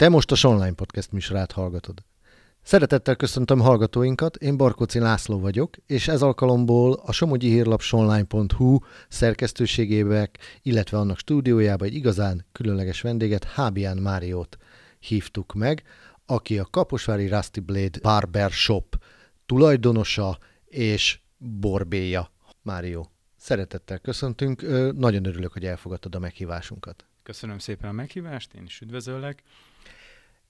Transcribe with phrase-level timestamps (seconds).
[0.00, 2.04] Te most a Sonline Podcast műsorát hallgatod.
[2.62, 8.78] Szeretettel köszöntöm hallgatóinkat, én Barkóci László vagyok, és ez alkalomból a Somogyi Hírlap sonline.hu
[9.08, 10.30] szerkesztőségébe,
[10.62, 14.58] illetve annak stúdiójába egy igazán különleges vendéget, Hábián Máriót
[14.98, 15.82] hívtuk meg,
[16.26, 19.02] aki a Kaposvári Rusty Blade Barber Shop
[19.46, 22.32] tulajdonosa és borbéja.
[22.62, 23.04] Mário,
[23.36, 24.62] szeretettel köszöntünk,
[24.96, 27.04] nagyon örülök, hogy elfogadtad a meghívásunkat.
[27.22, 29.42] Köszönöm szépen a meghívást, én is üdvözöllek.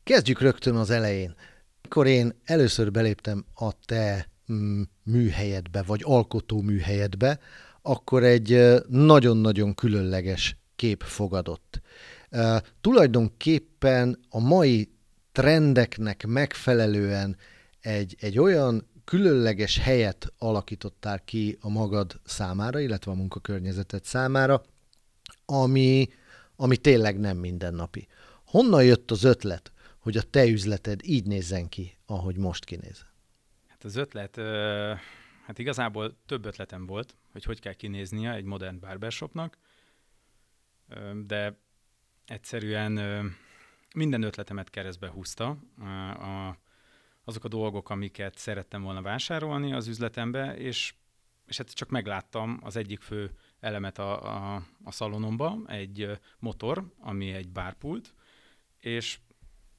[0.03, 1.35] Kezdjük rögtön az elején.
[1.83, 7.39] Mikor én először beléptem a te mm, műhelyedbe, vagy alkotó műhelyedbe,
[7.83, 11.81] akkor egy nagyon-nagyon különleges kép fogadott.
[12.31, 14.91] Uh, tulajdonképpen a mai
[15.33, 17.37] trendeknek megfelelően
[17.81, 24.63] egy, egy olyan különleges helyet alakítottál ki a magad számára, illetve a munkakörnyezeted számára,
[25.45, 26.09] ami,
[26.57, 28.07] ami tényleg nem mindennapi.
[28.45, 33.07] Honnan jött az ötlet, hogy a te üzleted így nézzen ki, ahogy most kinéz?
[33.67, 34.37] Hát az ötlet,
[35.47, 39.59] hát igazából több ötletem volt, hogy hogy kell kinéznie egy modern barbershopnak,
[41.27, 41.59] de
[42.27, 42.93] egyszerűen
[43.95, 45.49] minden ötletemet keresztbe húzta.
[46.19, 46.57] A,
[47.25, 50.95] azok a dolgok, amiket szerettem volna vásárolni az üzletembe, és,
[51.47, 53.31] és hát csak megláttam az egyik fő
[53.61, 58.15] elemet a, a, a szalonomba, egy motor, ami egy bárpult,
[58.79, 59.19] és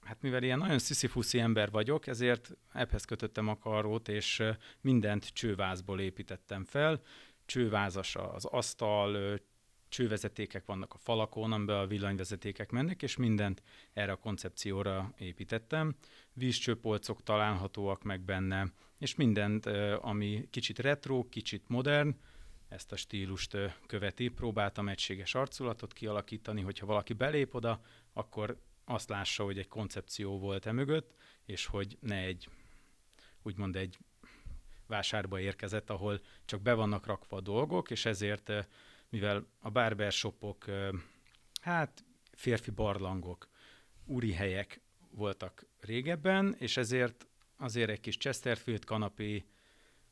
[0.03, 4.43] hát mivel ilyen nagyon sziszifuszi ember vagyok, ezért ebhez kötöttem a karót, és
[4.81, 7.01] mindent csővázból építettem fel.
[7.45, 9.39] Csővázas az asztal,
[9.89, 13.63] csővezetékek vannak a falakon, amiben a villanyvezetékek mennek, és mindent
[13.93, 15.95] erre a koncepcióra építettem.
[16.33, 19.65] Vízcsőpolcok találhatóak meg benne, és mindent,
[20.01, 22.15] ami kicsit retro, kicsit modern,
[22.69, 24.27] ezt a stílust követi.
[24.27, 27.81] Próbáltam egységes arculatot kialakítani, hogyha valaki belép oda,
[28.13, 31.13] akkor azt lássa, hogy egy koncepció volt e mögött,
[31.45, 32.49] és hogy ne egy,
[33.41, 33.97] úgymond egy
[34.87, 38.51] vásárba érkezett, ahol csak be vannak rakva a dolgok, és ezért
[39.09, 40.65] mivel a barbershopok,
[41.61, 43.49] hát férfi barlangok,
[44.05, 49.45] úri helyek voltak régebben, és ezért azért egy kis Chesterfield kanapé,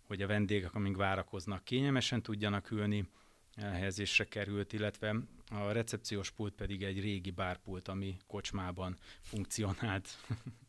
[0.01, 3.09] hogy a vendégek, amíg várakoznak, kényelmesen tudjanak ülni,
[3.55, 5.15] elhelyezésre került, illetve
[5.49, 10.09] a recepciós pult pedig egy régi bárpult, ami kocsmában funkcionált.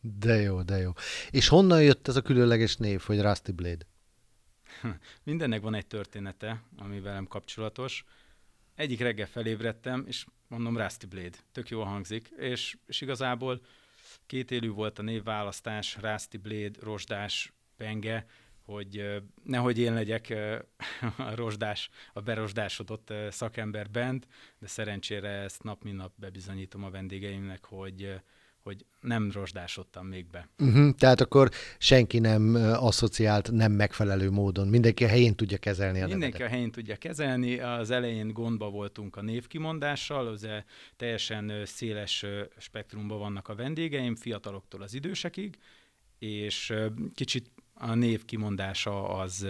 [0.00, 0.92] De jó, de jó.
[1.30, 3.86] És honnan jött ez a különleges név, hogy Rusty Blade?
[5.22, 8.04] Mindennek van egy története, ami velem kapcsolatos.
[8.74, 13.60] Egyik reggel felébredtem, és mondom Rusty Blade, tök jól hangzik, és, és igazából
[14.26, 18.26] két élő volt a névválasztás, Rusty Blade, Rozsdás, Penge,
[18.70, 20.34] hogy nehogy én legyek
[21.30, 24.26] a rozsdás, a berosdásodott szakember bent,
[24.58, 28.20] de szerencsére ezt nap mint nap bebizonyítom a vendégeimnek, hogy
[28.62, 30.48] hogy nem rozsdásodtam még be.
[30.58, 34.68] Uh-huh, tehát akkor senki nem asszociált nem megfelelő módon.
[34.68, 36.48] Mindenki a helyén tudja kezelni a Mindenki nevedet.
[36.48, 37.58] a helyén tudja kezelni.
[37.58, 40.48] Az elején gondba voltunk a névkimondással, az
[40.96, 42.24] teljesen széles
[42.58, 45.58] spektrumban vannak a vendégeim, fiataloktól az idősekig,
[46.18, 46.74] és
[47.14, 49.46] kicsit a név kimondása az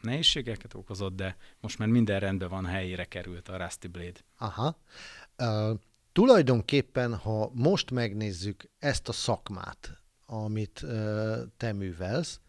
[0.00, 4.20] nehézségeket okozott, de most már minden rendben van, helyére került a Rusty Blade.
[4.38, 4.76] Aha.
[5.38, 5.78] Uh,
[6.12, 12.40] tulajdonképpen, ha most megnézzük ezt a szakmát, amit uh, te művelsz,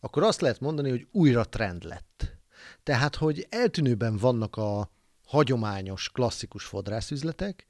[0.00, 2.38] akkor azt lehet mondani, hogy újra trend lett.
[2.82, 4.90] Tehát, hogy eltűnőben vannak a
[5.26, 7.66] hagyományos, klasszikus fodrászüzletek,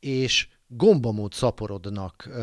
[0.00, 2.34] és gombamód szaporodnak uh,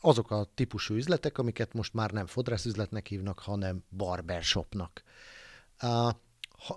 [0.00, 5.02] azok a típusú üzletek, amiket most már nem fodrászüzletnek hívnak, hanem barbershopnak.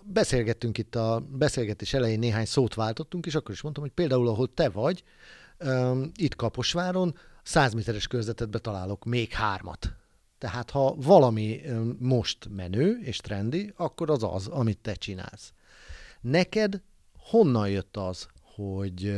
[0.04, 4.54] Beszélgettünk itt a beszélgetés elején, néhány szót váltottunk, és akkor is mondtam, hogy például, ahol
[4.54, 5.04] te vagy,
[6.16, 9.94] itt Kaposváron, 100 méteres körzetedbe találok még hármat.
[10.38, 11.62] Tehát ha valami
[12.00, 15.54] most menő és trendi, akkor az az, amit te csinálsz.
[16.22, 16.82] Neked
[17.18, 19.14] honnan jött az, hogy,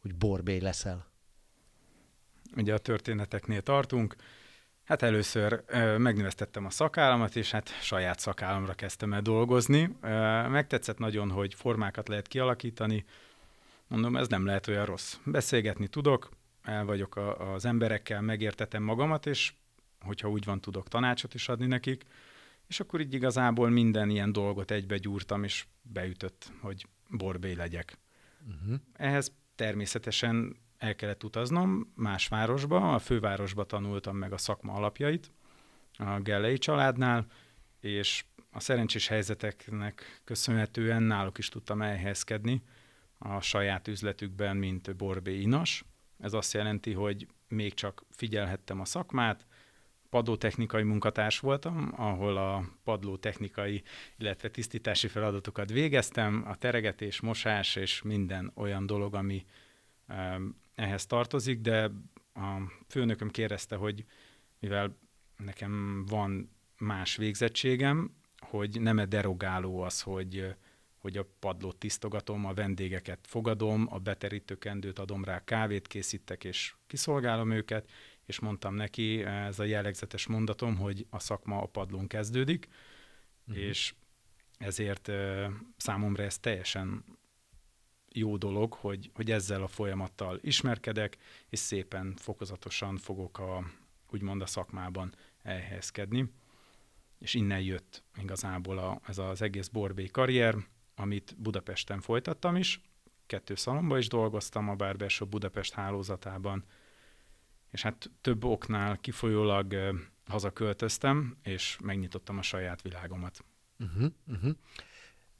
[0.00, 1.06] hogy borbély leszel?
[2.56, 4.16] Ugye a történeteknél tartunk.
[4.84, 9.96] Hát először ö, megnövesztettem a szakállamat, és hát saját szakállamra kezdtem el dolgozni.
[10.00, 10.08] Ö,
[10.48, 13.04] megtetszett nagyon, hogy formákat lehet kialakítani.
[13.86, 15.16] Mondom, ez nem lehet olyan rossz.
[15.24, 16.28] Beszélgetni tudok,
[16.62, 19.52] el vagyok a, az emberekkel, megértetem magamat, és
[20.00, 22.04] hogyha úgy van, tudok tanácsot is adni nekik.
[22.66, 27.98] És akkor így igazából minden ilyen dolgot egybe gyúrtam, és beütött, hogy borbély legyek.
[28.46, 28.80] Uh-huh.
[28.92, 35.30] Ehhez természetesen el kellett utaznom más városba, a fővárosba tanultam meg a szakma alapjait,
[35.92, 37.26] a Gellei családnál,
[37.80, 42.62] és a szerencsés helyzeteknek köszönhetően náluk is tudtam elhelyezkedni
[43.18, 45.84] a saját üzletükben, mint Borbé Inas.
[46.18, 49.46] Ez azt jelenti, hogy még csak figyelhettem a szakmát,
[50.10, 53.82] padlótechnikai munkatárs voltam, ahol a padló technikai,
[54.16, 59.46] illetve tisztítási feladatokat végeztem, a teregetés, mosás és minden olyan dolog, ami
[60.78, 61.90] ehhez tartozik, de
[62.34, 62.56] a
[62.88, 64.04] főnököm kérdezte, hogy
[64.58, 64.98] mivel
[65.36, 70.54] nekem van más végzettségem, hogy nem-e derogáló az, hogy,
[70.98, 77.50] hogy a padlót tisztogatom, a vendégeket fogadom, a beterítőkendőt adom rá, kávét készítek és kiszolgálom
[77.50, 77.90] őket,
[78.26, 82.68] és mondtam neki, ez a jellegzetes mondatom, hogy a szakma a padlón kezdődik,
[83.46, 83.64] uh-huh.
[83.64, 83.94] és
[84.58, 85.10] ezért
[85.76, 87.04] számomra ez teljesen
[88.12, 91.16] jó dolog, hogy, hogy ezzel a folyamattal ismerkedek,
[91.48, 93.70] és szépen fokozatosan fogok a,
[94.10, 96.32] úgymond a szakmában elhelyezkedni.
[97.18, 100.56] És innen jött igazából a, ez az egész borbé karrier,
[100.94, 102.80] amit Budapesten folytattam is.
[103.26, 106.64] Kettő szalomba is dolgoztam a Barbershop Budapest hálózatában,
[107.70, 109.94] és hát több oknál kifolyólag uh,
[110.26, 113.44] hazaköltöztem, és megnyitottam a saját világomat.
[113.78, 114.54] Uh-huh, uh-huh.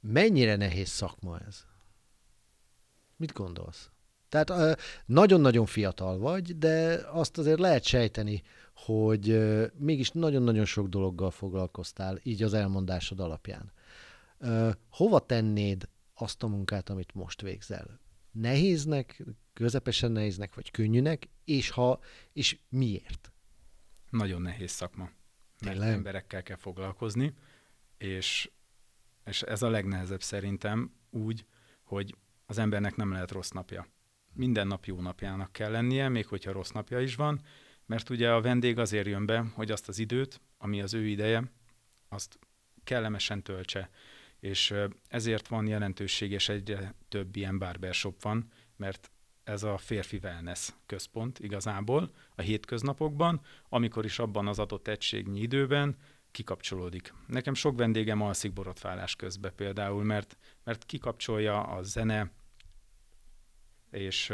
[0.01, 1.67] Mennyire nehéz szakma ez?
[3.19, 3.91] Mit gondolsz?
[4.29, 8.43] Tehát nagyon-nagyon fiatal vagy, de azt azért lehet sejteni,
[8.75, 9.39] hogy
[9.79, 13.73] mégis nagyon-nagyon sok dologgal foglalkoztál, így az elmondásod alapján.
[14.91, 18.01] Hova tennéd azt a munkát, amit most végzel?
[18.31, 22.01] Nehéznek, közepesen nehéznek, vagy könnyűnek, és ha,
[22.33, 23.33] és miért?
[24.11, 25.11] Nagyon nehéz szakma.
[25.61, 25.95] Mert Tényleg?
[25.95, 27.35] emberekkel kell foglalkozni,
[27.97, 28.51] és,
[29.25, 31.47] és ez a legnehezebb szerintem úgy,
[31.83, 32.17] hogy
[32.51, 33.87] az embernek nem lehet rossz napja.
[34.33, 37.41] Minden nap jó napjának kell lennie, még hogyha rossz napja is van,
[37.87, 41.53] mert ugye a vendég azért jön be, hogy azt az időt, ami az ő ideje,
[42.09, 42.39] azt
[42.85, 43.91] kellemesen töltse.
[44.41, 44.75] És
[45.09, 49.11] ezért van jelentőség, és egyre több ilyen barbershop van, mert
[49.45, 55.97] ez a férfi wellness központ igazából a hétköznapokban, amikor is abban az adott egységnyi időben
[56.31, 57.15] kikapcsolódik.
[57.27, 62.31] Nekem sok vendégem alszik borotválás közben például, mert, mert kikapcsolja a zene,
[63.91, 64.33] és...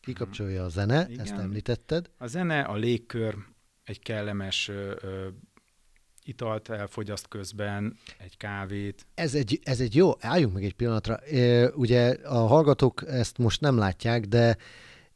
[0.00, 2.10] Kikapcsolja a zene, igen, ezt említetted.
[2.18, 3.36] A zene, a légkör,
[3.84, 5.28] egy kellemes ö,
[6.24, 9.06] italt elfogyaszt közben, egy kávét.
[9.14, 11.18] Ez egy, ez egy jó, álljunk meg egy pillanatra.
[11.74, 14.56] Ugye a hallgatók ezt most nem látják, de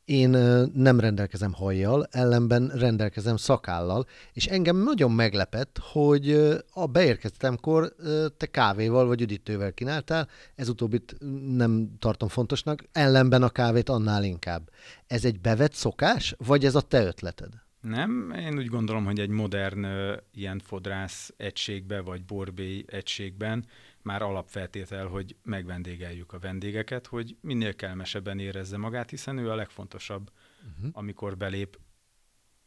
[0.08, 0.28] én
[0.74, 6.30] nem rendelkezem hajjal, ellenben rendelkezem szakállal, és engem nagyon meglepett, hogy
[6.72, 7.94] a beérkeztemkor
[8.36, 11.16] te kávéval vagy üdítővel kínáltál, ez utóbbit
[11.56, 14.70] nem tartom fontosnak, ellenben a kávét annál inkább.
[15.06, 17.52] Ez egy bevett szokás, vagy ez a te ötleted?
[17.80, 19.86] Nem, én úgy gondolom, hogy egy modern
[20.32, 23.64] ilyen fodrász egységbe, vagy borbély egységben
[24.08, 30.30] már alapfeltétel, hogy megvendégeljük a vendégeket, hogy minél kellemesebben érezze magát, hiszen ő a legfontosabb,
[30.60, 30.90] uh-huh.
[30.92, 31.78] amikor belép.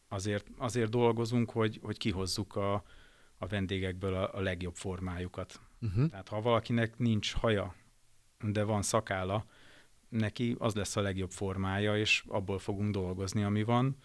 [0.07, 2.73] Azért, azért dolgozunk, hogy, hogy kihozzuk a,
[3.37, 5.59] a vendégekből a, a legjobb formájukat.
[5.81, 6.09] Uh-huh.
[6.09, 7.75] Tehát ha valakinek nincs haja,
[8.39, 9.45] de van szakála,
[10.09, 13.97] neki az lesz a legjobb formája, és abból fogunk dolgozni, ami van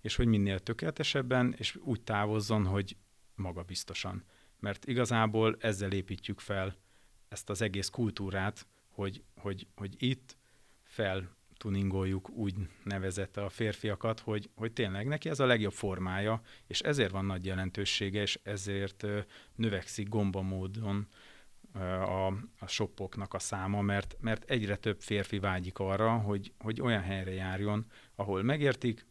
[0.00, 2.96] és hogy minél tökéletesebben, és úgy távozzon, hogy
[3.34, 4.24] magabiztosan.
[4.60, 6.76] Mert igazából ezzel építjük fel
[7.28, 10.36] ezt az egész kultúrát, hogy, hogy, hogy itt
[10.82, 12.54] fel tuningoljuk úgy
[12.84, 17.44] nevezett a férfiakat, hogy, hogy tényleg neki ez a legjobb formája, és ezért van nagy
[17.44, 19.06] jelentősége, és ezért
[19.54, 21.08] növekszik gomba módon
[21.72, 22.26] a,
[22.58, 27.32] a shopoknak a száma, mert, mert egyre több férfi vágyik arra, hogy, hogy olyan helyre
[27.32, 29.06] járjon, ahol megértik,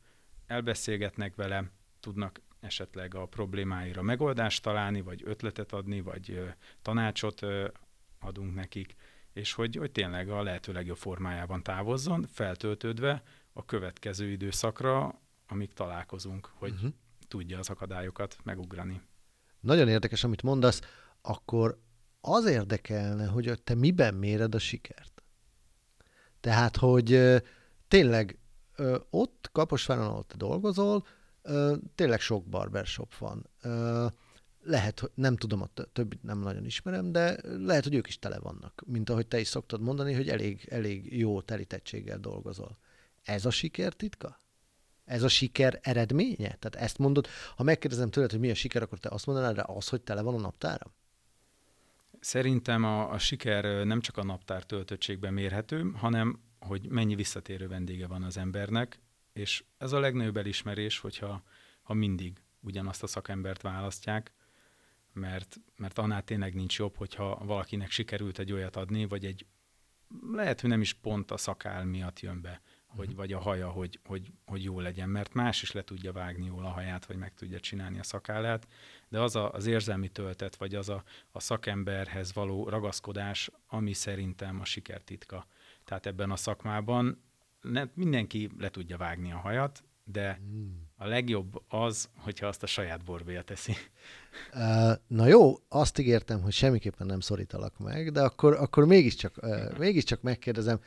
[0.48, 7.42] elbeszélgetnek vele, tudnak esetleg a problémáira megoldást találni, vagy ötletet adni, vagy tanácsot
[8.20, 8.96] adunk nekik,
[9.34, 13.24] és hogy, hogy tényleg a lehető legjobb formájában távozzon, feltöltődve
[13.54, 16.92] a következő időszakra, amíg találkozunk, hogy uh-huh.
[17.28, 19.02] tudja az akadályokat megugrani.
[19.60, 20.82] Nagyon érdekes, amit mondasz,
[21.22, 21.80] akkor
[22.22, 25.24] az érdekelne, hogy te miben méred a sikert.
[26.40, 27.20] Tehát, hogy
[27.88, 28.38] tényleg
[29.10, 31.06] ott Kaposváron, ahol te dolgozol,
[31.96, 33.50] tényleg sok barbershop van.
[34.64, 38.84] Lehet, nem tudom, a többit nem nagyon ismerem, de lehet, hogy ők is tele vannak.
[38.86, 42.78] Mint ahogy te is szoktad mondani, hogy elég, elég jó telítettséggel dolgozol.
[43.24, 44.42] Ez a siker titka?
[45.06, 46.36] Ez a siker eredménye?
[46.36, 49.64] Tehát ezt mondod, ha megkérdezem tőled, hogy mi a siker, akkor te azt mondanád de
[49.68, 50.92] az, hogy tele van a naptáram?
[52.20, 58.08] Szerintem a, a siker nem csak a naptár töltöttségben mérhető, hanem hogy mennyi visszatérő vendége
[58.08, 59.00] van az embernek,
[59.34, 61.44] és ez a legnagyobb elismerés, hogyha
[61.82, 64.34] ha mindig ugyanazt a szakembert választják,
[65.14, 69.46] mert, mert annál tényleg nincs jobb, hogyha valakinek sikerült egy olyat adni, vagy egy
[70.32, 74.00] lehet, hogy nem is pont a szakál miatt jön be, hogy, vagy a haja, hogy,
[74.04, 77.34] hogy, hogy jó legyen, mert más is le tudja vágni jól a haját, vagy meg
[77.34, 78.68] tudja csinálni a szakállát,
[79.08, 84.60] de az a, az érzelmi töltet, vagy az a, a szakemberhez való ragaszkodás, ami szerintem
[84.60, 85.46] a sikertitka.
[85.84, 87.24] Tehát ebben a szakmában
[87.62, 90.40] ne, mindenki le tudja vágni a hajat, de
[90.96, 93.74] a legjobb az, hogyha azt a saját borbéja teszi.
[95.08, 99.40] Na jó, azt ígértem, hogy semmiképpen nem szorítalak meg, de akkor, akkor mégiscsak,
[99.78, 100.80] mégiscsak megkérdezem,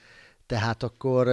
[0.46, 1.26] tehát akkor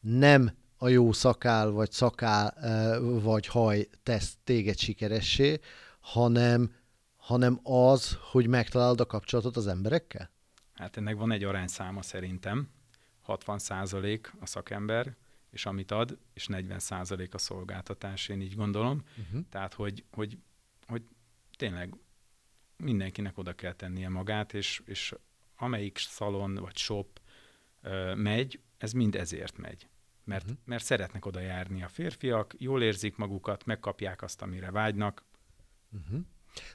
[0.00, 2.54] nem a jó szakál, vagy szakál,
[3.00, 5.60] vagy haj tesz téged sikeressé,
[6.00, 6.72] hanem,
[7.16, 10.30] hanem az, hogy megtalálod a kapcsolatot az emberekkel?
[10.74, 12.68] Hát ennek van egy arányszáma szerintem.
[13.26, 15.16] 60% a szakember,
[15.50, 19.02] és amit ad, és 40% a szolgáltatás, én így gondolom.
[19.18, 19.44] Uh-huh.
[19.48, 20.38] Tehát, hogy, hogy,
[20.86, 21.02] hogy
[21.56, 21.94] tényleg
[22.76, 25.14] mindenkinek oda kell tennie magát, és, és
[25.56, 27.20] amelyik szalon vagy shop
[27.82, 29.88] ö, megy, ez mind ezért megy.
[30.24, 30.58] Mert, uh-huh.
[30.64, 35.24] mert szeretnek oda járni a férfiak, jól érzik magukat, megkapják azt, amire vágynak.
[35.92, 36.20] Uh-huh.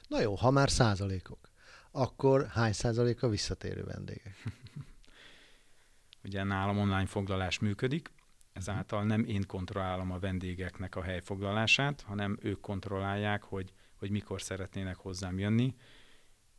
[0.08, 1.50] Na jó, ha már százalékok,
[1.90, 4.36] akkor hány százalék a visszatérő vendégek?
[6.24, 8.10] Ugye nálam online foglalás működik,
[8.52, 14.96] ezáltal nem én kontrollálom a vendégeknek a helyfoglalását, hanem ők kontrollálják, hogy, hogy mikor szeretnének
[14.96, 15.74] hozzám jönni,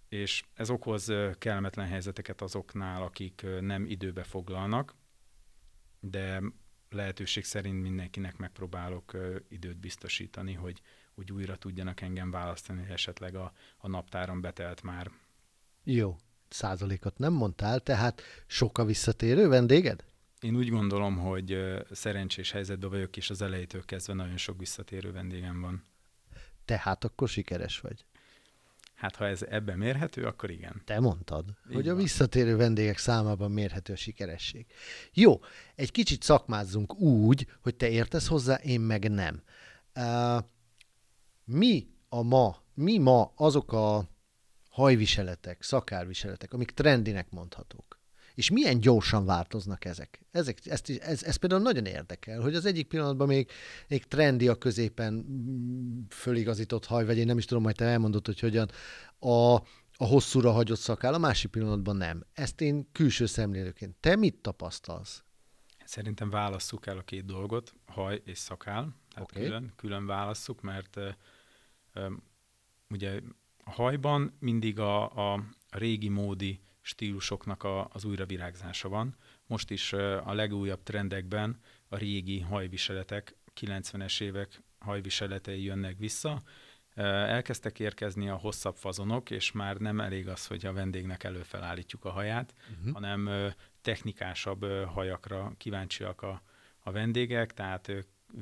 [0.10, 4.96] és ez okoz kellemetlen helyzeteket azoknál, akik nem időbe foglalnak,
[6.00, 6.42] de
[6.90, 9.18] lehetőség szerint mindenkinek megpróbálok
[9.50, 10.82] időt biztosítani, hogy
[11.16, 15.12] úgy újra tudjanak engem választani, hogy esetleg a, a naptáron betelt már.
[15.84, 16.16] Jó,
[16.54, 20.04] százalékot nem mondtál, tehát sok a visszatérő vendéged?
[20.40, 21.58] Én úgy gondolom, hogy
[21.92, 25.84] szerencsés helyzetben vagyok, és az elejétől kezdve nagyon sok visszatérő vendégem van.
[26.66, 28.06] Tehát akkor sikeres vagy.
[29.02, 30.82] Hát ha ez ebben mérhető, akkor igen.
[30.86, 31.94] Te mondtad, Így hogy van.
[31.94, 34.66] a visszatérő vendégek számában mérhető a sikeresség.
[35.14, 35.40] Jó,
[35.76, 39.42] egy kicsit szakmázzunk úgy, hogy te értesz hozzá, én meg nem.
[39.96, 40.44] Uh,
[41.44, 44.10] mi a ma, mi ma azok a
[44.72, 48.00] hajviseletek, szakárviseletek, amik trendinek mondhatók?
[48.36, 50.22] És milyen gyorsan változnak ezek?
[50.32, 53.52] ezek ezt, ez, ez például nagyon érdekel, hogy az egyik pillanatban még,
[53.88, 58.26] még trendi a középen mm, föligazított haj, vagy én nem is tudom, majd te elmondod,
[58.26, 58.70] hogy hogyan
[59.20, 59.54] a,
[59.98, 62.26] a hosszúra hagyott szakáll, a másik pillanatban nem.
[62.34, 63.96] Ezt én külső szemlélőként.
[63.96, 65.24] Te mit tapasztalsz?
[65.86, 68.96] Szerintem válasszuk el a két dolgot, haj és szakál.
[69.14, 69.44] Tehát okay.
[69.44, 71.00] külön, külön válasszuk, mert
[72.90, 73.20] ugye
[73.64, 79.16] a hajban mindig a, a régi módi stílusoknak a, az újravirágzása van.
[79.48, 86.42] Most is a legújabb trendekben a régi hajviseletek, 90-es évek hajviseletei jönnek vissza.
[86.96, 92.10] Elkezdtek érkezni a hosszabb fazonok, és már nem elég az, hogy a vendégnek előfelállítjuk a
[92.10, 92.94] haját, uh-huh.
[92.94, 93.30] hanem
[93.82, 96.42] technikásabb hajakra kíváncsiak a,
[96.80, 97.92] a vendégek, tehát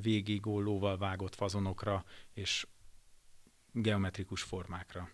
[0.02, 2.66] végig lóval vágott fazonokra és
[3.72, 5.10] geometrikus formákra.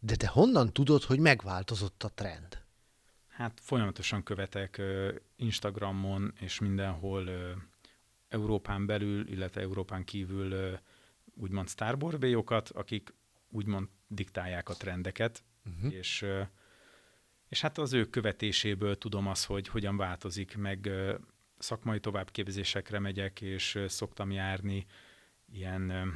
[0.00, 2.62] De te honnan tudod, hogy megváltozott a trend?
[3.28, 4.82] Hát folyamatosan követek
[5.36, 7.30] Instagramon és mindenhol
[8.28, 10.78] Európán belül, illetve Európán kívül
[11.34, 13.14] úgymond sztárborbéjokat, akik
[13.50, 15.94] úgymond diktálják a trendeket, uh-huh.
[15.94, 16.26] és,
[17.48, 20.90] és hát az ő követéséből tudom azt, hogy hogyan változik, meg
[21.58, 24.86] szakmai továbbképzésekre megyek, és szoktam járni
[25.52, 26.12] ilyen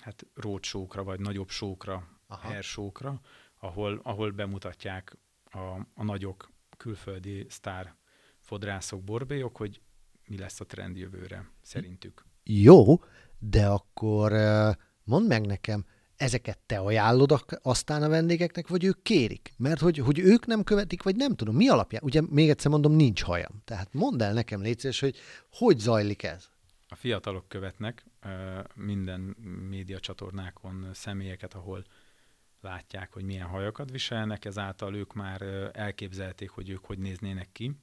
[0.00, 2.08] hát rócsókra, vagy nagyobb sókra,
[2.42, 3.20] hersókra,
[3.58, 5.58] ahol, ahol bemutatják a,
[5.94, 7.94] a nagyok külföldi sztár
[8.40, 9.80] fodrászok, borbélyok, hogy
[10.26, 12.24] mi lesz a trend jövőre szerintük.
[12.44, 13.00] Jó,
[13.38, 14.32] de akkor
[15.04, 15.84] mondd meg nekem,
[16.16, 19.52] ezeket te ajánlod aztán a vendégeknek, vagy ők kérik?
[19.56, 22.02] Mert hogy, hogy ők nem követik, vagy nem tudom, mi alapján?
[22.04, 23.62] Ugye még egyszer mondom, nincs hajam.
[23.64, 25.16] Tehát mondd el nekem, légy hogy
[25.50, 26.48] hogy zajlik ez?
[26.88, 28.04] A fiatalok követnek
[28.74, 29.20] minden
[29.68, 31.84] média csatornákon személyeket, ahol
[32.60, 37.76] látják, hogy milyen hajakat viselnek, ezáltal ők már elképzelték, hogy ők hogy néznének ki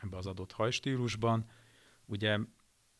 [0.00, 1.50] ebbe az adott hajstílusban.
[2.04, 2.38] Ugye,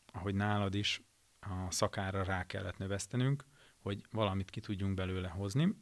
[0.05, 1.01] ahogy nálad is,
[1.39, 3.45] a szakára rá kellett növesztenünk,
[3.77, 5.75] hogy valamit ki tudjunk belőle hozni,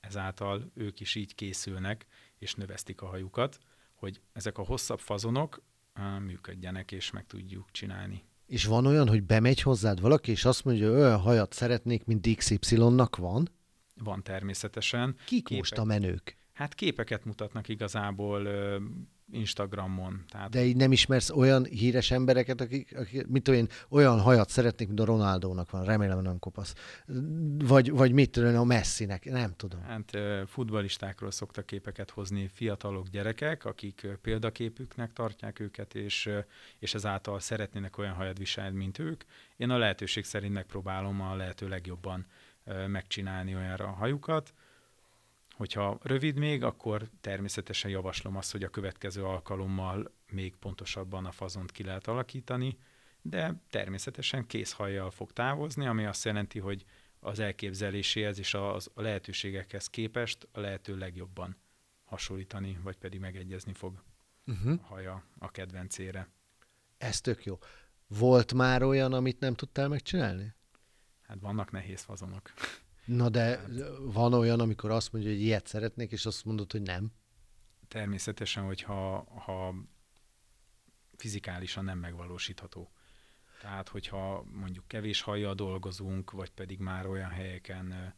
[0.00, 2.06] ezáltal ők is így készülnek,
[2.38, 3.58] és növesztik a hajukat,
[3.94, 5.62] hogy ezek a hosszabb fazonok
[6.18, 8.24] működjenek, és meg tudjuk csinálni.
[8.48, 12.36] És van olyan, hogy bemegy hozzád valaki, és azt mondja, hogy olyan hajat szeretnék, mint
[12.36, 13.48] XY-nak van?
[13.94, 15.16] Van természetesen.
[15.26, 15.58] Kik Képek.
[15.58, 16.36] most a menők?
[16.52, 18.48] Hát képeket mutatnak igazából
[19.30, 20.24] Instagramon.
[20.30, 20.50] Tehát...
[20.50, 24.88] De így nem ismersz olyan híres embereket, akik, akik mit tudom én, olyan hajat szeretnék,
[24.88, 26.74] mint a Ronaldónak van, remélem nem kopasz.
[27.58, 29.80] Vagy, vagy mit tudom a Messinek, nem tudom.
[29.82, 36.30] Hát futbalistákról szoktak képeket hozni fiatalok, gyerekek, akik példaképüknek tartják őket, és,
[36.78, 39.24] és ezáltal szeretnének olyan hajat viselni, mint ők.
[39.56, 42.26] Én a lehetőség szerint megpróbálom a lehető legjobban
[42.86, 44.52] megcsinálni olyanra a hajukat,
[45.58, 51.72] Hogyha rövid még, akkor természetesen javaslom azt, hogy a következő alkalommal még pontosabban a fazont
[51.72, 52.78] ki lehet alakítani,
[53.22, 56.84] de természetesen készhajjal fog távozni, ami azt jelenti, hogy
[57.20, 61.56] az elképzeléséhez és az, a lehetőségekhez képest a lehető legjobban
[62.04, 64.02] hasonlítani, vagy pedig megegyezni fog
[64.46, 64.80] uh-huh.
[64.82, 66.28] a haja a kedvencére.
[66.98, 67.58] Ez tök jó.
[68.06, 70.54] Volt már olyan, amit nem tudtál megcsinálni?
[71.22, 72.52] Hát vannak nehéz fazonok.
[73.08, 73.60] Na de
[74.00, 77.12] van olyan, amikor azt mondja, hogy ilyet szeretnék, és azt mondod, hogy nem?
[77.88, 79.74] Természetesen, hogyha ha
[81.16, 82.92] fizikálisan nem megvalósítható.
[83.60, 88.14] Tehát, hogyha mondjuk kevés hajjal dolgozunk, vagy pedig már olyan helyeken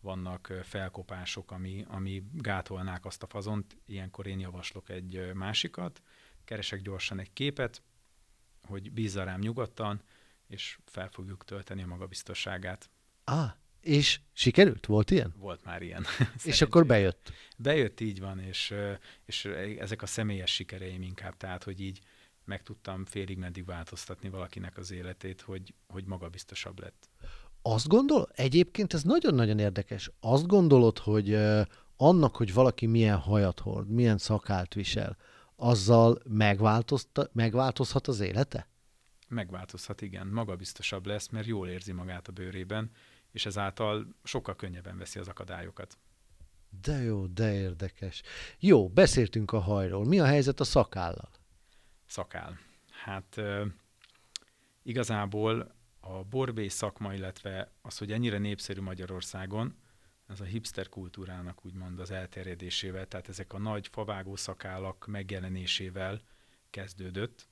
[0.00, 6.02] vannak felkopások, ami, ami gátolnák azt a fazont, ilyenkor én javaslok egy másikat,
[6.44, 7.82] keresek gyorsan egy képet,
[8.62, 10.02] hogy bízza rám nyugodtan,
[10.46, 12.90] és fel fogjuk tölteni a magabiztosságát.
[13.24, 14.86] Ah, és sikerült?
[14.86, 15.34] Volt ilyen?
[15.38, 16.04] Volt már ilyen.
[16.44, 17.32] és akkor bejött?
[17.56, 18.74] Bejött, így van, és,
[19.24, 19.44] és
[19.78, 22.00] ezek a személyes sikereim inkább, tehát, hogy így
[22.44, 27.08] meg tudtam félig meddig változtatni valakinek az életét, hogy, hogy magabiztosabb lett.
[27.62, 28.28] Azt gondol?
[28.34, 30.10] Egyébként ez nagyon-nagyon érdekes.
[30.20, 31.34] Azt gondolod, hogy
[31.96, 35.16] annak, hogy valaki milyen hajat hord, milyen szakált visel,
[35.56, 36.22] azzal
[37.32, 38.68] megváltozhat az élete?
[39.28, 40.26] Megváltozhat, igen.
[40.26, 42.90] Magabiztosabb lesz, mert jól érzi magát a bőrében,
[43.32, 45.98] és ezáltal sokkal könnyebben veszi az akadályokat.
[46.82, 48.22] De jó, de érdekes.
[48.58, 50.04] Jó, beszéltünk a hajról.
[50.04, 51.30] Mi a helyzet a szakállal?
[52.06, 52.58] Szakál.
[52.90, 53.40] Hát
[54.82, 59.76] igazából a borbély szakma, illetve az, hogy ennyire népszerű Magyarországon,
[60.26, 66.20] ez a hipster kultúrának úgymond az elterjedésével, tehát ezek a nagy favágó szakállak megjelenésével
[66.70, 67.48] kezdődött,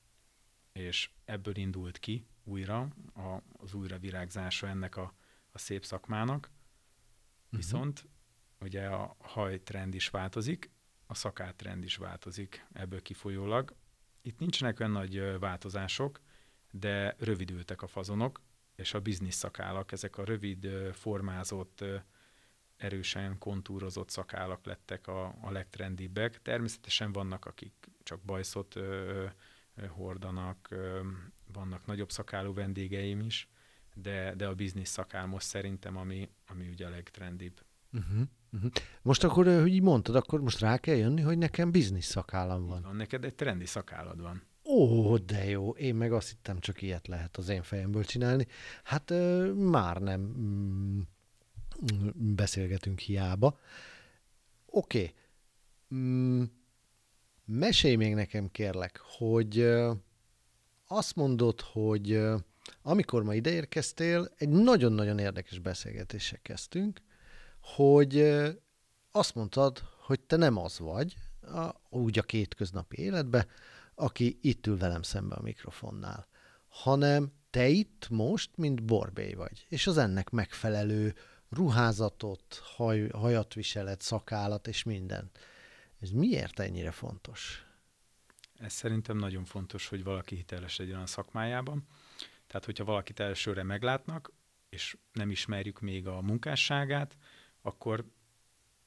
[0.71, 2.87] és ebből indult ki újra
[3.57, 5.13] az újra virágzása ennek a
[5.51, 7.59] a szép szakmának, uh-huh.
[7.59, 8.07] viszont
[8.59, 10.71] ugye a hajtrend is változik,
[11.05, 13.75] a szakátrend is változik ebből kifolyólag.
[14.21, 16.19] Itt nincsenek olyan nagy változások,
[16.71, 18.41] de rövidültek a fazonok,
[18.75, 21.83] és a biznisz szakálak, ezek a rövid, formázott,
[22.77, 26.41] erősen kontúrozott szakálak lettek a, a legtrendibbek.
[26.41, 29.25] Természetesen vannak, akik csak bajszot ö,
[29.75, 31.07] ö, hordanak, ö,
[31.53, 33.49] vannak nagyobb szakálú vendégeim is,
[34.01, 37.61] de, de a biznisz szakál most szerintem, ami, ami ugye a legtrendibb.
[37.93, 38.71] Uh-huh, uh-huh.
[39.01, 42.81] Most akkor, hogy így mondtad, akkor most rá kell jönni, hogy nekem biznisz szakállam van.
[42.81, 42.95] van.
[42.95, 44.43] Neked egy trendi szakállad van.
[44.63, 45.71] Ó, de jó.
[45.71, 48.47] Én meg azt hittem, csak ilyet lehet az én fejemből csinálni.
[48.83, 50.99] Hát ö, már nem mm,
[52.35, 53.59] beszélgetünk hiába.
[54.65, 54.99] Oké.
[55.01, 55.13] Okay.
[55.95, 56.43] Mm,
[57.45, 59.91] mesélj még nekem, kérlek, hogy ö,
[60.87, 62.37] azt mondod, hogy ö,
[62.81, 67.01] amikor ma ideérkeztél, egy nagyon-nagyon érdekes beszélgetésre kezdtünk,
[67.61, 68.33] hogy
[69.11, 73.47] azt mondtad, hogy te nem az vagy, a, úgy a két köznapi életbe,
[73.95, 76.27] aki itt ül velem szembe a mikrofonnál,
[76.67, 81.15] hanem te itt most, mint borbély vagy, és az ennek megfelelő
[81.49, 85.31] ruházatot, haj, hajat viselet, szakállat és minden.
[85.99, 87.65] Ez miért ennyire fontos?
[88.59, 91.87] Ez szerintem nagyon fontos, hogy valaki hiteles legyen a szakmájában.
[92.49, 94.31] Tehát, hogyha valakit elsőre meglátnak,
[94.69, 97.17] és nem ismerjük még a munkásságát,
[97.61, 98.05] akkor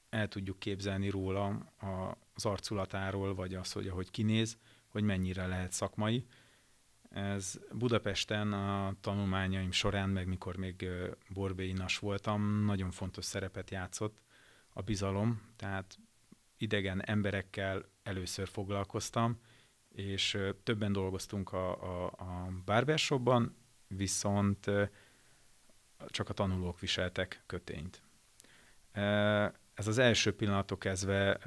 [0.09, 1.73] el tudjuk képzelni róla
[2.33, 6.25] az arculatáról, vagy az, hogy ahogy kinéz, hogy mennyire lehet szakmai.
[7.09, 10.89] Ez Budapesten a tanulmányaim során, meg mikor még
[11.29, 14.21] borbéinas voltam, nagyon fontos szerepet játszott
[14.69, 15.97] a bizalom, tehát
[16.57, 19.39] idegen emberekkel először foglalkoztam,
[19.95, 23.55] és többen dolgoztunk a, a, a barbershopban,
[23.87, 24.71] viszont
[26.07, 28.01] csak a tanulók viseltek kötényt.
[29.73, 31.39] Ez az első pillanatok kezdve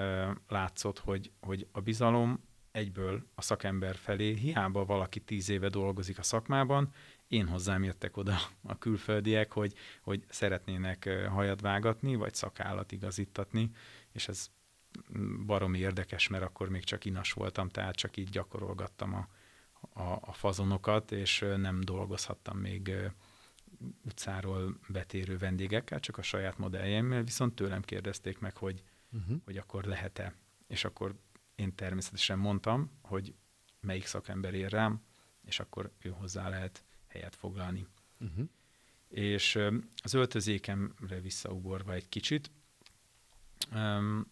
[0.49, 6.23] látszott, hogy, hogy a bizalom egyből a szakember felé, hiába valaki tíz éve dolgozik a
[6.23, 6.93] szakmában,
[7.29, 13.71] én hozzám jöttek oda a külföldiek, hogy, hogy szeretnének hajat vágatni, vagy szakállat igazítatni,
[14.13, 14.51] és ez
[15.47, 19.29] baromi érdekes, mert akkor még csak inas voltam, tehát csak így gyakorolgattam a,
[20.01, 22.93] a, a fazonokat, és nem dolgozhattam még
[24.05, 28.83] utcáról betérő vendégekkel, csak a saját modelljeimmel, viszont tőlem kérdezték meg, hogy,
[29.13, 29.37] uh-huh.
[29.45, 30.35] hogy akkor lehet-e.
[30.67, 31.15] És akkor
[31.55, 33.35] én természetesen mondtam, hogy
[33.81, 35.03] melyik szakember ér rám,
[35.45, 37.87] és akkor ő hozzá lehet helyet foglalni.
[38.21, 38.49] Uh-huh.
[39.09, 39.59] És
[40.03, 42.51] az öltözékemre visszaugorva egy kicsit,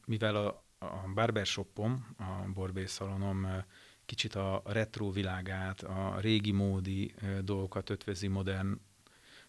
[0.07, 3.47] mivel a, a barbershopom, a borbészalonom
[4.05, 8.81] kicsit a retro világát, a régi módi dolgokat ötvözi modern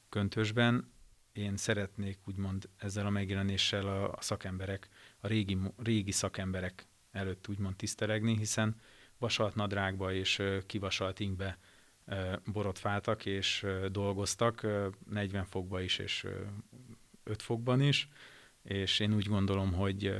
[0.09, 0.93] köntösben,
[1.33, 8.37] én szeretnék úgymond ezzel a megjelenéssel a, szakemberek, a régi, régi szakemberek előtt úgymond tisztelegni,
[8.37, 8.75] hiszen
[9.17, 11.57] vasalt nadrágba és kivasalt inkbe
[12.45, 14.67] borotfáltak és dolgoztak,
[15.09, 16.27] 40 fokba is és
[17.23, 18.09] 5 fokban is,
[18.65, 20.15] és én úgy gondolom, hogy,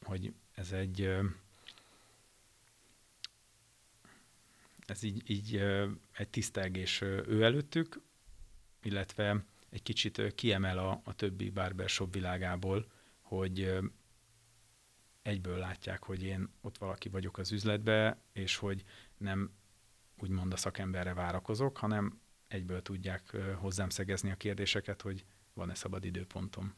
[0.00, 1.18] hogy ez egy
[4.86, 5.56] ez így, így
[6.12, 8.00] egy tisztelgés ő előttük,
[8.82, 12.86] illetve egy kicsit kiemel a, a többi barbershop világából,
[13.20, 13.78] hogy
[15.22, 18.84] egyből látják, hogy én ott valaki vagyok az üzletbe, és hogy
[19.16, 19.50] nem
[20.18, 26.74] úgymond a szakemberre várakozok, hanem egyből tudják hozzám szegezni a kérdéseket, hogy van-e szabad időpontom.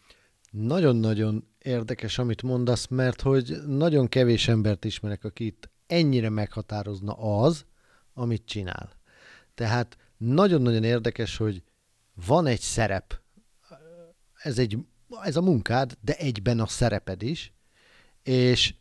[0.51, 7.65] Nagyon-nagyon érdekes, amit mondasz, mert hogy nagyon kevés embert ismerek, aki itt ennyire meghatározna az,
[8.15, 8.91] amit csinál.
[9.55, 11.63] Tehát nagyon-nagyon érdekes, hogy
[12.27, 13.21] van egy szerep,
[14.35, 14.79] ez, egy,
[15.23, 17.53] ez a munkád, de egyben a szereped is,
[18.23, 18.75] és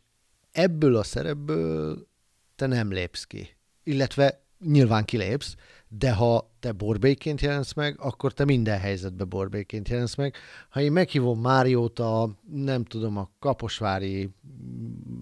[0.52, 2.08] ebből a szerepből
[2.56, 3.56] te nem lépsz ki.
[3.82, 5.54] Illetve nyilván kilépsz,
[5.88, 10.36] de ha te borbéként jelensz meg, akkor te minden helyzetben borbéként jelensz meg.
[10.68, 14.30] Ha én meghívom Máriót a, nem tudom, a kaposvári,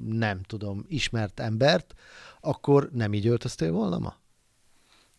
[0.05, 1.95] nem tudom, ismert embert,
[2.41, 4.17] akkor nem így öltöztél volna ma?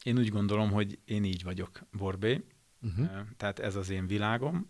[0.03, 2.43] Én úgy gondolom, hogy én így vagyok borbé,
[2.81, 3.07] uh-huh.
[3.37, 4.69] tehát ez az én világom,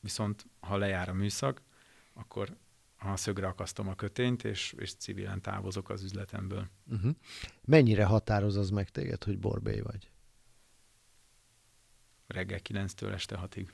[0.00, 1.62] viszont ha lejár a műszak,
[2.14, 2.56] akkor
[3.04, 6.68] ha szögre akasztom a kötényt, és, és civilen távozok az üzletemből.
[6.90, 7.10] Uh-huh.
[7.64, 10.10] Mennyire határoz az meg téged, hogy borbé vagy?
[12.26, 13.68] Reggel 9-től este 6-ig.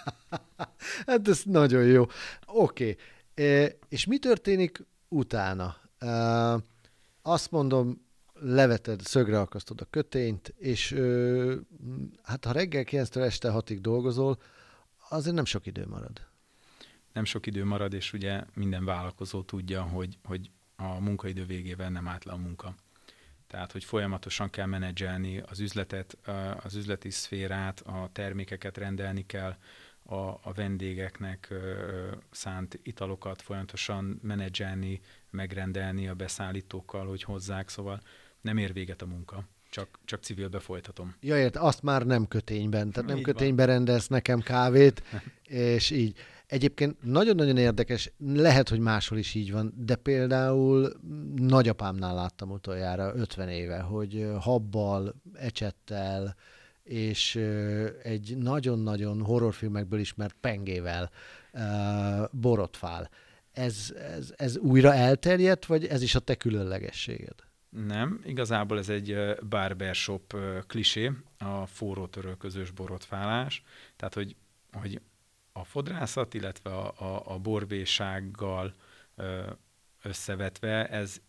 [1.06, 2.06] hát ez nagyon jó.
[2.46, 2.90] Oké.
[2.90, 2.96] Okay.
[3.46, 5.76] E, és mi történik utána?
[5.98, 6.08] E,
[7.22, 8.06] azt mondom,
[8.40, 11.54] leveted, szögre akasztod a kötényt, és ö,
[12.22, 14.38] hát ha reggel 9-től este 6-ig dolgozol,
[15.08, 16.26] azért nem sok idő marad
[17.16, 22.08] nem sok idő marad, és ugye minden vállalkozó tudja, hogy, hogy a munkaidő végével nem
[22.08, 22.74] áll a munka.
[23.46, 26.18] Tehát, hogy folyamatosan kell menedzselni az üzletet,
[26.62, 29.56] az üzleti szférát, a termékeket rendelni kell,
[30.02, 31.54] a, a vendégeknek
[32.30, 35.00] szánt italokat folyamatosan menedzselni,
[35.30, 38.00] megrendelni a beszállítókkal, hogy hozzák, szóval
[38.40, 39.44] nem ér véget a munka.
[39.70, 41.14] Csak, csak civilbe folytatom.
[41.20, 42.90] Ja, ért, azt már nem kötényben.
[42.90, 43.74] Tehát nem így kötényben van.
[43.74, 45.02] rendelsz nekem kávét,
[45.76, 46.18] és így.
[46.46, 50.92] Egyébként nagyon-nagyon érdekes, lehet, hogy máshol is így van, de például
[51.34, 56.36] nagyapámnál láttam utoljára 50 éve, hogy habbal, ecsettel,
[56.82, 57.36] és
[58.02, 61.10] egy nagyon-nagyon horrorfilmekből ismert pengével
[62.30, 63.10] borotfál.
[63.52, 67.34] Ez, ez, ez újra elterjedt, vagy ez is a te különlegességed?
[67.68, 69.16] Nem, igazából ez egy
[69.48, 73.62] barbershop klisé, a forró törölközős borotfálás.
[73.96, 74.36] Tehát, hogy,
[74.72, 75.00] hogy
[75.56, 78.74] a fodrászat, illetve a, a, a borbésággal
[80.02, 81.20] összevetve ez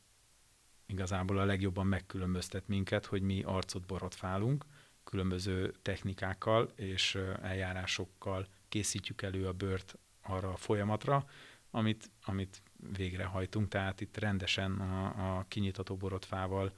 [0.85, 4.65] igazából a legjobban megkülönböztet minket, hogy mi arcot borotválunk,
[5.03, 11.25] különböző technikákkal és eljárásokkal készítjük elő a bört arra a folyamatra,
[11.71, 12.61] amit, amit
[12.93, 13.67] végrehajtunk.
[13.67, 16.73] Tehát itt rendesen a, a kinyitató borotfával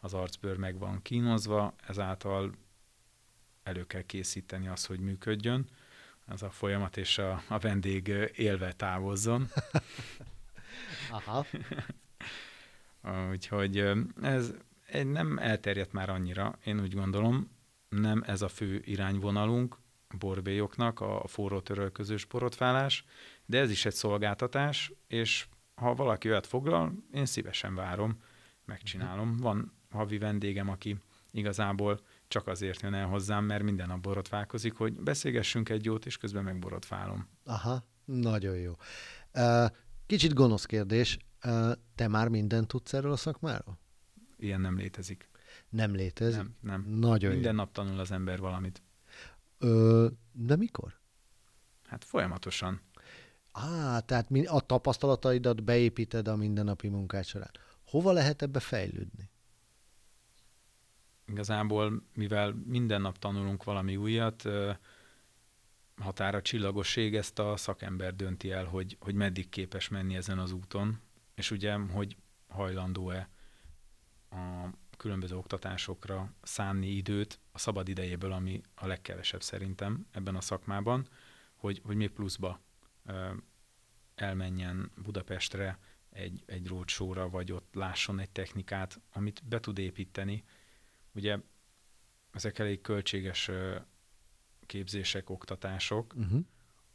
[0.00, 2.52] az arcbőr meg van kínozva, ezáltal
[3.62, 5.68] elő kell készíteni azt, hogy működjön
[6.28, 9.48] az a folyamat, és a, a vendég élve távozzon.
[11.10, 11.46] Aha.
[13.30, 14.52] Úgyhogy ez
[14.90, 17.50] nem elterjedt már annyira, én úgy gondolom,
[17.88, 19.76] nem ez a fő irányvonalunk
[20.18, 23.04] borbélyoknak, a forró törölközős borotfálás,
[23.46, 28.22] de ez is egy szolgáltatás, és ha valaki olyat foglal, én szívesen várom,
[28.64, 29.36] megcsinálom.
[29.36, 30.96] Van havi vendégem, aki
[31.30, 36.16] igazából csak azért jön el hozzám, mert minden nap borotválkozik, hogy beszélgessünk egy jót, és
[36.16, 37.28] közben megborotfálom.
[37.44, 38.72] Aha, nagyon jó.
[40.06, 41.18] Kicsit gonosz kérdés,
[41.94, 43.78] te már mindent tudsz erről a szakmáról?
[44.36, 45.28] Ilyen nem létezik.
[45.68, 46.36] Nem létezik?
[46.38, 46.84] Nem, nem.
[46.86, 47.56] Nagyon Minden jó.
[47.56, 48.82] nap tanul az ember valamit.
[49.58, 50.98] Ö, de mikor?
[51.86, 52.80] Hát folyamatosan.
[53.52, 57.50] Á, tehát a tapasztalataidat beépíted a mindennapi munkád során.
[57.84, 59.30] Hova lehet ebbe fejlődni?
[61.28, 64.48] Igazából, mivel minden nap tanulunk valami újat,
[65.96, 71.00] határa csillagosség, ezt a szakember dönti el, hogy, hogy meddig képes menni ezen az úton,
[71.34, 72.16] és ugye, hogy
[72.48, 73.28] hajlandó-e
[74.30, 81.08] a különböző oktatásokra szánni időt a szabad idejéből, ami a legkevesebb szerintem ebben a szakmában,
[81.54, 82.60] hogy, hogy még pluszba
[84.14, 85.78] elmenjen Budapestre
[86.10, 90.44] egy, egy roadshow vagy ott lásson egy technikát, amit be tud építeni.
[91.18, 91.38] Ugye
[92.32, 93.50] ezek elég költséges
[94.66, 96.40] képzések, oktatások, uh-huh.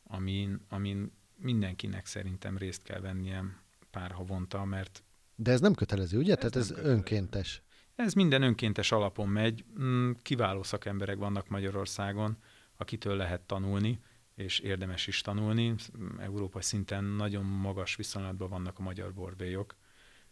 [0.04, 3.44] amin, amin mindenkinek szerintem részt kell vennie
[3.92, 5.04] pár havonta, mert...
[5.36, 6.32] De ez nem kötelező, ugye?
[6.32, 6.92] Ez Tehát ez kötelező.
[6.92, 7.62] önkéntes.
[7.96, 9.66] Ez minden önkéntes alapon megy.
[9.80, 12.38] Mm, kiváló szakemberek vannak Magyarországon,
[12.78, 14.00] akitől lehet tanulni,
[14.36, 15.76] és érdemes is tanulni.
[16.20, 19.76] Európai szinten nagyon magas viszonylatban vannak a magyar borbélyok.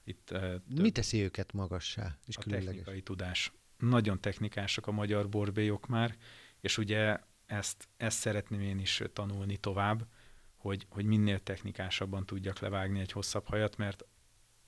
[0.04, 0.34] Itt,
[0.68, 2.76] Mi teszi őket magassá és a különleges?
[2.76, 3.52] technikai tudás.
[3.82, 6.16] Nagyon technikások a magyar borbélyok már,
[6.60, 10.08] és ugye ezt, ezt szeretném én is tanulni tovább,
[10.58, 14.06] hogy, hogy minél technikásabban tudjak levágni egy hosszabb hajat, mert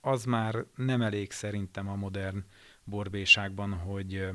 [0.02, 2.46] az már nem elég szerintem a modern
[2.84, 4.30] borbéságban, hogy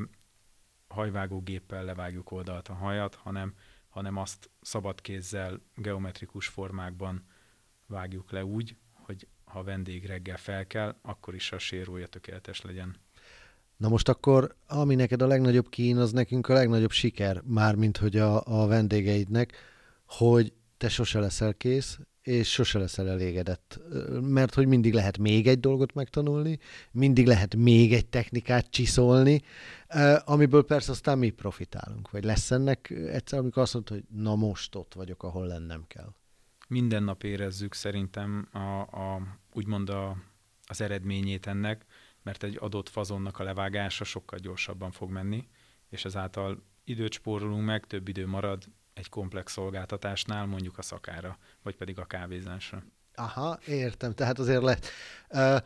[0.88, 3.55] hajvágógéppel levágjuk oldalt a hajat, hanem,
[3.88, 7.27] hanem azt szabad kézzel, geometrikus formákban
[7.87, 12.97] vágjuk le úgy, hogy ha vendég reggel fel kell, akkor is a sérója tökéletes legyen.
[13.79, 18.17] Na most akkor, ami neked a legnagyobb kín, az nekünk a legnagyobb siker, mármint hogy
[18.17, 19.53] a, a vendégeidnek,
[20.07, 23.81] hogy te sose leszel kész, és sose leszel elégedett.
[24.21, 26.59] Mert hogy mindig lehet még egy dolgot megtanulni,
[26.91, 29.43] mindig lehet még egy technikát csiszolni,
[30.25, 32.11] amiből persze aztán mi profitálunk.
[32.11, 36.12] Vagy lesz ennek egyszer, amikor azt mondod, hogy na most ott vagyok, ahol lennem kell.
[36.69, 40.17] Minden nap érezzük szerintem a, a, úgymond a,
[40.67, 41.87] az eredményét ennek,
[42.29, 45.49] mert egy adott fazonnak a levágása sokkal gyorsabban fog menni,
[45.88, 48.64] és ezáltal időt spórolunk meg, több idő marad,
[48.95, 52.85] egy komplex szolgáltatásnál, mondjuk a szakára, vagy pedig a kávézásra.
[53.14, 54.87] Aha, értem, tehát azért lehet.
[55.29, 55.57] Uh,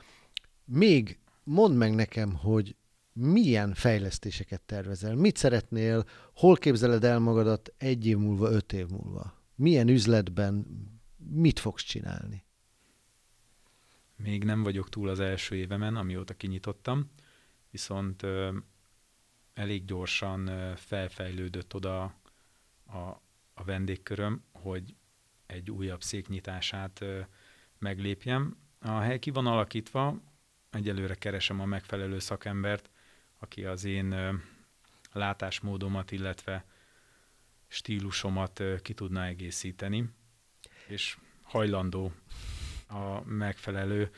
[0.64, 2.76] még mondd meg nekem, hogy
[3.12, 9.34] milyen fejlesztéseket tervezel, mit szeretnél, hol képzeled el magadat egy év múlva, öt év múlva?
[9.54, 10.66] Milyen üzletben,
[11.16, 12.44] mit fogsz csinálni?
[14.22, 17.10] Még nem vagyok túl az első évemen, amióta kinyitottam,
[17.70, 18.56] viszont ö,
[19.54, 22.02] elég gyorsan ö, felfejlődött oda
[22.86, 22.98] a,
[23.54, 24.94] a vendégköröm, hogy
[25.46, 27.20] egy újabb széknyitását ö,
[27.78, 28.56] meglépjem.
[28.80, 30.20] A hely ki van alakítva,
[30.70, 32.90] egyelőre keresem a megfelelő szakembert,
[33.38, 34.34] aki az én ö,
[35.12, 36.64] látásmódomat, illetve
[37.68, 40.08] stílusomat ö, ki tudná egészíteni,
[40.86, 42.12] és hajlandó
[42.92, 44.10] a megfelelő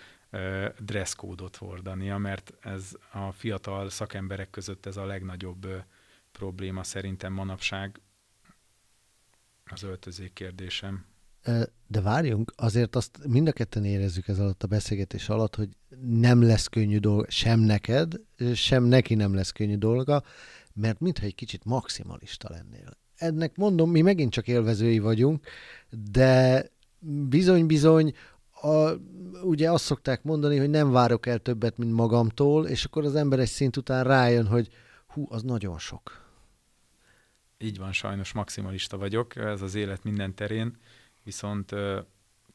[0.79, 5.67] dresszkódot hordania, mert ez a fiatal szakemberek között ez a legnagyobb
[6.33, 8.01] probléma szerintem manapság,
[9.65, 11.05] az öltözék kérdésem.
[11.87, 15.69] De várjunk, azért azt mind a ketten érezzük ez alatt a beszélgetés alatt, hogy
[16.01, 18.13] nem lesz könnyű dolga, sem neked,
[18.55, 20.23] sem neki nem lesz könnyű dolga,
[20.73, 22.97] mert mintha egy kicsit maximalista lennél.
[23.17, 25.47] Ennek mondom, mi megint csak élvezői vagyunk,
[26.11, 26.67] de
[27.29, 28.15] bizony-bizony,
[28.65, 28.97] a,
[29.43, 33.39] ugye azt szokták mondani, hogy nem várok el többet, mint magamtól, és akkor az ember
[33.39, 34.69] egy szint után rájön, hogy
[35.07, 36.25] hú, az nagyon sok
[37.65, 40.77] így van, sajnos maximalista vagyok, ez az élet minden terén,
[41.23, 41.75] viszont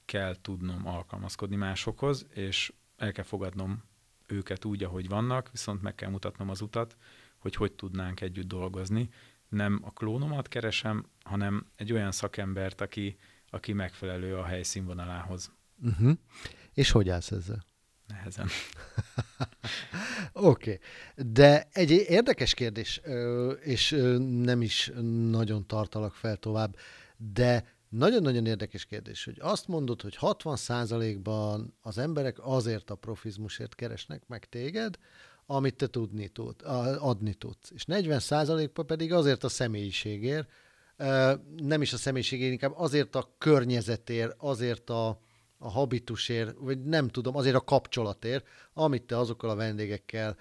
[0.05, 3.83] kell tudnom alkalmazkodni másokhoz, és el kell fogadnom
[4.27, 6.97] őket úgy, ahogy vannak, viszont meg kell mutatnom az utat,
[7.37, 9.09] hogy hogy tudnánk együtt dolgozni.
[9.47, 13.17] Nem a klónomat keresem, hanem egy olyan szakembert, aki,
[13.49, 15.51] aki megfelelő a helyszínvonalához.
[15.83, 16.11] Uh-huh.
[16.73, 17.65] És hogy állsz ezzel?
[18.07, 18.47] Nehezen.
[20.33, 20.79] Oké, okay.
[21.33, 23.01] de egy érdekes kérdés,
[23.61, 23.89] és
[24.19, 24.91] nem is
[25.29, 26.75] nagyon tartalak fel tovább,
[27.17, 34.27] de nagyon-nagyon érdekes kérdés, hogy azt mondod, hogy 60%-ban az emberek azért a profizmusért keresnek
[34.27, 34.97] meg téged,
[35.45, 36.55] amit te tudni tud,
[36.99, 37.71] adni tudsz.
[37.73, 40.49] És 40%-ban pedig azért a személyiségért,
[41.57, 45.21] nem is a személyiségért, inkább azért a környezetért, azért a,
[45.61, 50.37] a habitusért, vagy nem tudom, azért a kapcsolatért, amit te azokkal a vendégekkel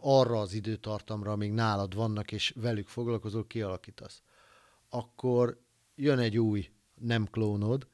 [0.00, 4.22] arra az időtartamra, amíg nálad vannak, és velük foglalkozol, kialakítasz.
[4.88, 5.60] Akkor
[5.94, 7.86] jön egy új nem klónod,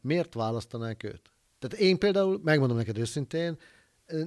[0.00, 1.30] miért választanák őt?
[1.58, 3.58] Tehát én például, megmondom neked őszintén,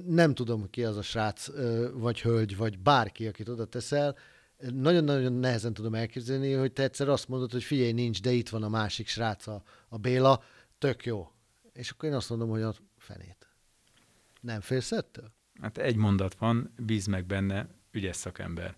[0.06, 1.46] nem tudom, ki az a srác,
[1.92, 4.16] vagy hölgy, vagy bárki, akit oda teszel,
[4.58, 8.62] nagyon-nagyon nehezen tudom elképzelni, hogy te egyszer azt mondod, hogy figyelj, nincs, de itt van
[8.62, 10.42] a másik srác, a, a Béla,
[10.78, 11.28] tök jó.
[11.80, 13.48] És akkor én azt mondom, hogy a fenét.
[14.40, 15.32] Nem félsz ettől?
[15.60, 18.76] Hát egy mondat van, bíz meg benne, ügyes szakember.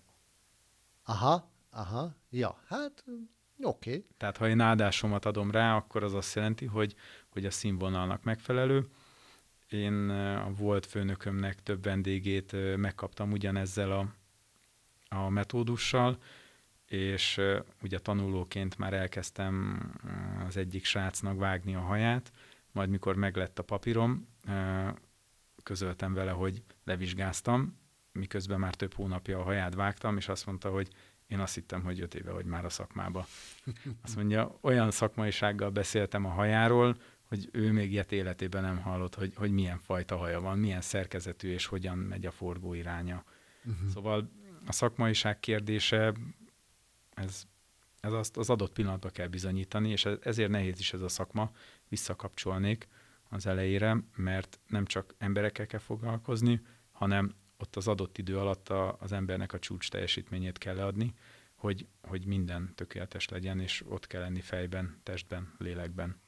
[1.03, 3.03] Aha, aha, ja, hát
[3.61, 3.89] oké.
[3.89, 4.05] Okay.
[4.17, 6.95] Tehát ha én áldásomat adom rá, akkor az azt jelenti, hogy,
[7.29, 8.87] hogy a színvonalnak megfelelő,
[9.69, 14.15] én a volt főnökömnek több vendégét megkaptam ugyanezzel a,
[15.15, 16.17] a metódussal,
[16.85, 17.41] és
[17.81, 19.81] ugye tanulóként már elkezdtem
[20.47, 22.31] az egyik srácnak vágni a haját,
[22.73, 24.27] majd mikor meglett a papírom,
[25.63, 27.77] közöltem vele, hogy levizsgáztam,
[28.11, 30.89] miközben már több hónapja a haját vágtam, és azt mondta, hogy
[31.27, 33.27] én azt hittem, hogy öt éve vagy már a szakmába.
[34.03, 39.33] Azt mondja, olyan szakmaisággal beszéltem a hajáról, hogy ő még ilyet életében nem hallott, hogy,
[39.35, 43.23] hogy milyen fajta haja van, milyen szerkezetű, és hogyan megy a forgó iránya.
[43.65, 43.89] Uh-huh.
[43.89, 44.29] Szóval
[44.65, 46.13] a szakmaiság kérdése,
[47.13, 47.43] ez,
[47.99, 51.51] ez azt az adott pillanatban kell bizonyítani, és ezért nehéz is ez a szakma,
[51.93, 52.87] visszakapcsolnék
[53.29, 58.97] az elejére, mert nem csak emberekkel kell foglalkozni, hanem ott az adott idő alatt a,
[58.99, 61.13] az embernek a csúcs teljesítményét kell leadni,
[61.55, 66.19] hogy, hogy minden tökéletes legyen, és ott kell lenni fejben, testben, lélekben.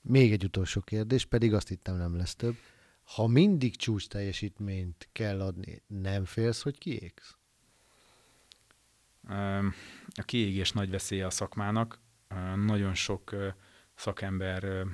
[0.00, 2.56] Még egy utolsó kérdés, pedig azt hittem nem lesz több.
[3.02, 7.36] Ha mindig csúcs teljesítményt kell adni, nem félsz, hogy kiégsz?
[10.14, 12.00] A kiégés nagy veszélye a szakmának.
[12.56, 13.34] Nagyon sok
[13.94, 14.86] szakember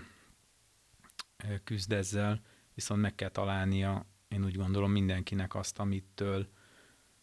[1.64, 2.40] küzd ezzel,
[2.74, 6.48] viszont meg kell találnia, én úgy gondolom mindenkinek azt, amitől,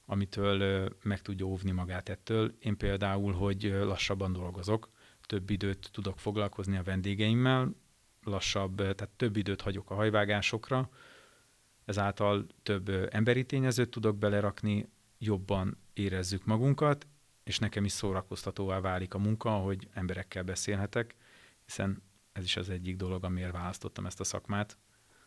[0.05, 2.55] amitől meg tudja óvni magát ettől.
[2.59, 4.89] Én például, hogy lassabban dolgozok,
[5.21, 7.75] több időt tudok foglalkozni a vendégeimmel,
[8.23, 10.89] lassabb, tehát több időt hagyok a hajvágásokra,
[11.85, 17.07] ezáltal több emberi tényezőt tudok belerakni, jobban érezzük magunkat,
[17.43, 21.15] és nekem is szórakoztatóvá válik a munka, hogy emberekkel beszélhetek,
[21.65, 22.01] hiszen
[22.35, 24.77] ez is az egyik dolog, amiért választottam ezt a szakmát,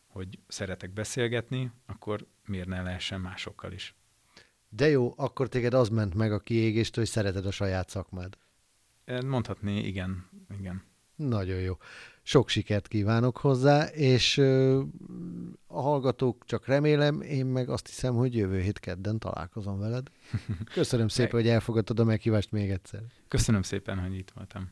[0.06, 3.94] hogy szeretek beszélgetni, akkor miért ne lehessen másokkal is.
[4.68, 8.38] De jó, akkor téged az ment meg a kiégést, hogy szereted a saját szakmád.
[9.24, 10.82] Mondhatni, igen, igen.
[11.16, 11.76] Nagyon jó.
[12.22, 14.38] Sok sikert kívánok hozzá, és
[15.66, 20.10] a hallgatók csak remélem, én meg azt hiszem, hogy jövő hét kedden találkozom veled.
[20.74, 23.02] Köszönöm szépen, hogy elfogadtad a meghívást még egyszer.
[23.28, 24.70] Köszönöm szépen, hogy itt voltam.